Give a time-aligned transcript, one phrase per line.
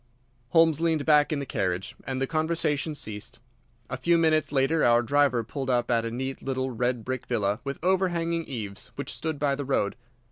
[0.49, 3.39] Holmes leaned back in the carriage, and the conversation ceased.
[3.87, 7.59] A few minutes later our driver pulled up at a neat little red brick villa
[7.63, 9.95] with overhanging eaves which stood by the road.